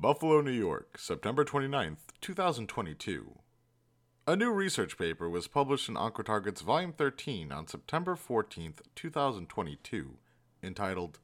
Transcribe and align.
Buffalo, 0.00 0.40
New 0.40 0.52
York, 0.52 0.96
September 0.96 1.44
29th, 1.44 1.96
2022. 2.20 3.34
A 4.28 4.36
new 4.36 4.52
research 4.52 4.96
paper 4.96 5.28
was 5.28 5.48
published 5.48 5.88
in 5.88 5.96
OncoTarget's 5.96 6.60
Volume 6.60 6.92
13 6.92 7.50
on 7.50 7.66
September 7.66 8.14
14th, 8.14 8.76
2022, 8.94 10.18
entitled 10.62 11.18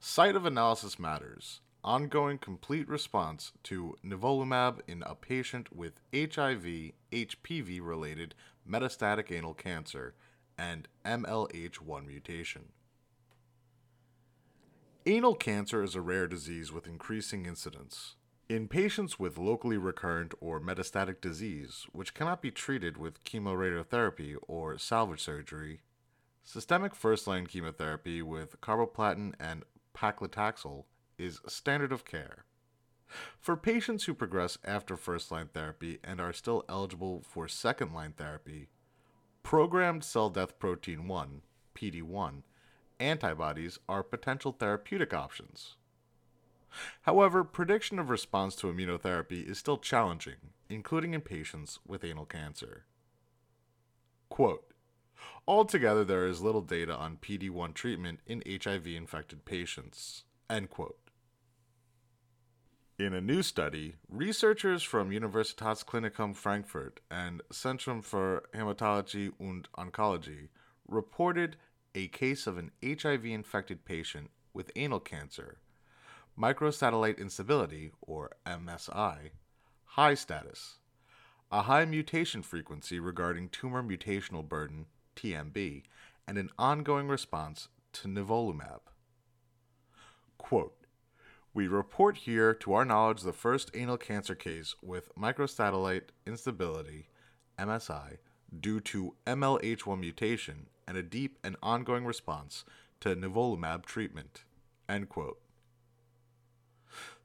Site 0.00 0.36
of 0.36 0.46
Analysis 0.46 0.98
Matters 0.98 1.60
Ongoing 1.84 2.38
Complete 2.38 2.88
Response 2.88 3.52
to 3.64 3.94
Nivolumab 4.02 4.80
in 4.88 5.02
a 5.02 5.14
Patient 5.14 5.76
with 5.76 6.00
HIV 6.14 6.92
HPV 7.12 7.80
related 7.82 8.34
Metastatic 8.66 9.30
Anal 9.30 9.52
Cancer 9.52 10.14
and 10.56 10.88
MLH1 11.04 12.06
Mutation. 12.06 12.70
Anal 15.06 15.34
cancer 15.34 15.82
is 15.82 15.94
a 15.94 16.00
rare 16.00 16.26
disease 16.26 16.72
with 16.72 16.86
increasing 16.86 17.44
incidence. 17.44 18.14
In 18.48 18.68
patients 18.68 19.18
with 19.18 19.36
locally 19.36 19.76
recurrent 19.76 20.32
or 20.40 20.58
metastatic 20.58 21.20
disease, 21.20 21.86
which 21.92 22.14
cannot 22.14 22.40
be 22.40 22.50
treated 22.50 22.96
with 22.96 23.22
chemoradiotherapy 23.22 24.36
or 24.48 24.78
salvage 24.78 25.20
surgery, 25.20 25.82
systemic 26.42 26.94
first 26.94 27.26
line 27.26 27.46
chemotherapy 27.46 28.22
with 28.22 28.58
carboplatin 28.62 29.34
and 29.38 29.64
paclitaxel 29.94 30.84
is 31.18 31.42
standard 31.46 31.92
of 31.92 32.06
care. 32.06 32.46
For 33.38 33.58
patients 33.58 34.04
who 34.04 34.14
progress 34.14 34.56
after 34.64 34.96
first 34.96 35.30
line 35.30 35.50
therapy 35.52 35.98
and 36.02 36.18
are 36.18 36.32
still 36.32 36.64
eligible 36.66 37.22
for 37.28 37.46
second 37.46 37.92
line 37.92 38.14
therapy, 38.16 38.70
programmed 39.42 40.02
cell 40.02 40.30
death 40.30 40.58
protein 40.58 41.08
1, 41.08 41.42
PD1, 41.74 42.42
antibodies 43.00 43.78
are 43.88 44.02
potential 44.02 44.52
therapeutic 44.52 45.12
options. 45.12 45.76
However, 47.02 47.44
prediction 47.44 47.98
of 47.98 48.10
response 48.10 48.56
to 48.56 48.66
immunotherapy 48.66 49.48
is 49.48 49.58
still 49.58 49.78
challenging, 49.78 50.52
including 50.68 51.14
in 51.14 51.20
patients 51.20 51.78
with 51.86 52.04
anal 52.04 52.26
cancer. 52.26 52.84
Quote, 54.28 54.72
Altogether, 55.46 56.04
there 56.04 56.26
is 56.26 56.40
little 56.40 56.62
data 56.62 56.94
on 56.94 57.18
PD1 57.18 57.74
treatment 57.74 58.20
in 58.26 58.42
HIV 58.46 58.86
infected 58.86 59.44
patients. 59.44 60.24
End 60.48 60.70
quote. 60.70 60.98
In 62.98 63.12
a 63.12 63.20
new 63.20 63.42
study, 63.42 63.96
researchers 64.08 64.82
from 64.82 65.10
Universitätsklinikum 65.10 66.34
Frankfurt 66.34 67.00
and 67.10 67.42
Centrum 67.52 68.02
für 68.04 68.42
Hämatologie 68.54 69.32
und 69.38 69.68
Onkologie 69.72 70.48
reported 70.86 71.56
a 71.94 72.08
case 72.08 72.46
of 72.46 72.58
an 72.58 72.70
HIV 72.84 73.24
infected 73.26 73.84
patient 73.84 74.30
with 74.52 74.70
anal 74.76 75.00
cancer, 75.00 75.58
microsatellite 76.38 77.18
instability, 77.18 77.92
or 78.00 78.32
MSI, 78.46 79.30
high 79.84 80.14
status, 80.14 80.78
a 81.52 81.62
high 81.62 81.84
mutation 81.84 82.42
frequency 82.42 82.98
regarding 82.98 83.48
tumor 83.48 83.82
mutational 83.82 84.46
burden, 84.46 84.86
TMB, 85.16 85.82
and 86.26 86.38
an 86.38 86.50
ongoing 86.58 87.06
response 87.06 87.68
to 87.92 88.08
nivolumab. 88.08 88.80
Quote, 90.38 90.74
we 91.52 91.68
report 91.68 92.16
here, 92.16 92.52
to 92.52 92.72
our 92.72 92.84
knowledge, 92.84 93.22
the 93.22 93.32
first 93.32 93.70
anal 93.74 93.96
cancer 93.96 94.34
case 94.34 94.74
with 94.82 95.14
microsatellite 95.14 96.08
instability, 96.26 97.06
MSI, 97.56 98.18
due 98.58 98.80
to 98.80 99.14
MLH1 99.24 100.00
mutation 100.00 100.66
and 100.86 100.96
a 100.96 101.02
deep 101.02 101.38
and 101.42 101.56
ongoing 101.62 102.04
response 102.04 102.64
to 103.00 103.14
nivolumab 103.14 103.84
treatment. 103.84 104.44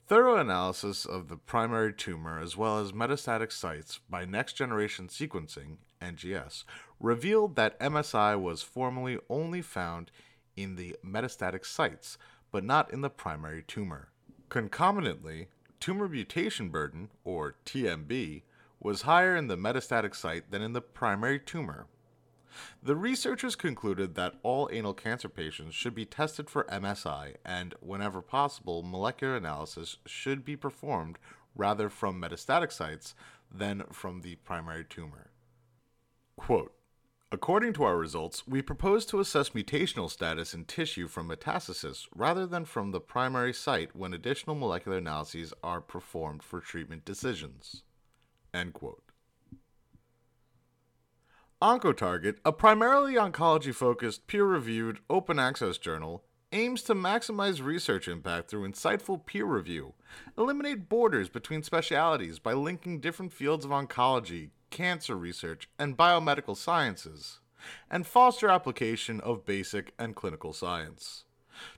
Thorough 0.07 0.38
analysis 0.38 1.05
of 1.05 1.27
the 1.27 1.38
primary 1.38 1.93
tumor 1.93 2.39
as 2.39 2.57
well 2.57 2.80
as 2.80 2.93
metastatic 2.93 3.52
sites 3.52 3.99
by 4.09 4.25
next 4.25 4.53
generation 4.53 5.07
sequencing, 5.07 5.77
NGS, 6.02 6.63
revealed 6.99 7.55
that 7.55 7.80
MSI 7.80 8.39
was 8.39 8.64
formerly 8.64 9.19
only 9.30 9.61
found 9.61 10.09
in 10.55 10.75
the 10.75 10.95
metastatic 11.05 11.65
sites, 11.65 12.17
but 12.52 12.64
not 12.64 12.92
in 12.92 13.02
the 13.02 13.09
primary 13.09 13.61
tumor. 13.61 14.09
Concomitantly, 14.49 15.48
tumor 15.80 16.09
mutation 16.09 16.69
burden, 16.69 17.09
or 17.23 17.55
TMB, 17.65 18.42
was 18.80 19.03
higher 19.03 19.36
in 19.36 19.48
the 19.48 19.58
metastatic 19.58 20.15
site 20.15 20.49
than 20.49 20.61
in 20.61 20.73
the 20.73 20.81
primary 20.81 21.39
tumor. 21.39 21.86
The 22.81 22.95
researchers 22.95 23.55
concluded 23.55 24.15
that 24.15 24.36
all 24.43 24.70
anal 24.71 24.93
cancer 24.93 25.30
patients 25.30 25.75
should 25.75 25.95
be 25.95 26.05
tested 26.05 26.49
for 26.49 26.64
MSI, 26.65 27.36
and 27.45 27.75
whenever 27.80 28.21
possible, 28.21 28.83
molecular 28.83 29.36
analysis 29.36 29.97
should 30.05 30.45
be 30.45 30.55
performed 30.55 31.17
rather 31.55 31.89
from 31.89 32.21
metastatic 32.21 32.71
sites 32.71 33.15
than 33.52 33.83
from 33.92 34.21
the 34.21 34.36
primary 34.36 34.86
tumor. 34.86 35.31
Quote, 36.36 36.73
According 37.31 37.73
to 37.73 37.83
our 37.83 37.95
results, 37.95 38.48
we 38.48 38.64
propose 38.64 39.05
to 39.08 39.19
assess 39.19 39.49
mutational 39.49 40.09
status 40.09 40.55
in 40.55 40.65
tissue 40.65 41.08
from 41.08 41.30
metastasis 41.30 42.08
rather 42.15 42.48
than 42.48 42.65
from 42.65 42.89
the 42.89 42.99
primary 42.99 43.53
site 43.53 43.95
when 43.95 44.15
additional 44.15 44.55
molecular 44.55 44.98
analyses 44.98 45.53
are 45.64 45.80
performed 45.80 46.42
for 46.42 46.59
treatment 46.59 47.05
decisions. 47.05 47.83
End 48.52 48.73
quote. 48.73 49.08
OncoTarget, 51.61 52.37
a 52.45 52.53
primarily 52.53 53.15
oncology 53.15 53.75
focused, 53.75 54.27
peer 54.27 54.45
reviewed, 54.45 54.99
open 55.09 55.37
access 55.37 55.77
journal, 55.77 56.23
aims 56.53 56.81
to 56.83 56.95
maximize 56.95 57.61
research 57.61 58.08
impact 58.08 58.49
through 58.49 58.65
insightful 58.65 59.25
peer 59.25 59.43
review, 59.43 59.93
eliminate 60.37 60.87
borders 60.87 61.27
between 61.27 61.61
specialities 61.61 62.39
by 62.39 62.53
linking 62.53 63.02
different 63.02 63.33
fields 63.33 63.65
of 63.65 63.71
oncology, 63.71 64.52
cancer 64.69 65.17
research, 65.17 65.67
and 65.77 65.98
biomedical 65.98 66.55
sciences, 66.55 67.42
and 67.92 68.08
foster 68.08 68.48
application 68.48 69.19
of 69.19 69.45
basic 69.45 69.92
and 69.99 70.15
clinical 70.15 70.53
science. 70.53 71.25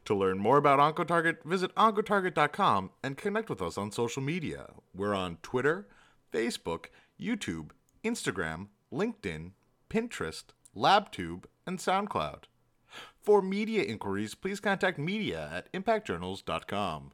To 0.06 0.14
learn 0.14 0.38
more 0.38 0.58
about 0.58 0.78
OncoTarget, 0.78 1.44
visit 1.44 1.74
OncoTarget.com 1.74 2.91
and 3.02 3.18
connect 3.18 3.50
with 3.50 3.64
us 3.64 3.80
on 3.80 3.91
social 3.91 4.22
media. 4.22 4.68
We're 4.94 5.16
on 5.16 5.40
Twitter, 5.41 5.88
Facebook, 6.31 6.86
YouTube, 7.20 7.72
Instagram, 8.03 8.68
LinkedIn, 8.94 9.53
Pinterest, 9.91 10.46
LabTube, 10.74 11.44
and 11.68 11.78
SoundCloud. 11.78 12.44
For 13.22 13.41
media 13.41 13.84
inquiries, 13.84 14.35
please 14.35 14.62
contact 14.62 14.97
media 14.97 15.50
at 15.53 15.72
impactjournals.com. 15.74 17.12